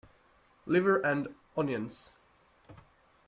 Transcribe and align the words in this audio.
Liver 0.65 0.97
and 1.05 1.27
onions. 1.55 2.15